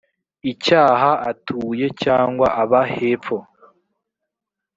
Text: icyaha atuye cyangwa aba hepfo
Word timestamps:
icyaha 0.51 1.11
atuye 1.31 1.85
cyangwa 2.03 2.47
aba 2.61 2.81
hepfo 2.93 3.37